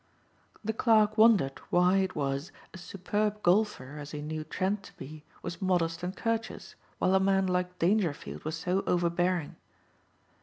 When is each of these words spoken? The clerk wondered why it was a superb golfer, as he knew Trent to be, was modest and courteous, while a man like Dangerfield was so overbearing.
The 0.65 0.73
clerk 0.73 1.15
wondered 1.15 1.59
why 1.69 1.97
it 1.97 2.15
was 2.15 2.51
a 2.73 2.77
superb 2.79 3.43
golfer, 3.43 3.99
as 3.99 4.09
he 4.09 4.19
knew 4.23 4.43
Trent 4.43 4.81
to 4.81 4.97
be, 4.97 5.23
was 5.43 5.61
modest 5.61 6.01
and 6.01 6.17
courteous, 6.17 6.73
while 6.97 7.13
a 7.13 7.19
man 7.19 7.45
like 7.45 7.77
Dangerfield 7.77 8.43
was 8.43 8.55
so 8.57 8.83
overbearing. 8.87 9.57